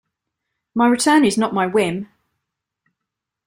My 0.73 0.87
Return 0.87 1.25
is 1.25 1.37
not 1.37 1.53
my 1.53 1.67
whim! 1.67 2.09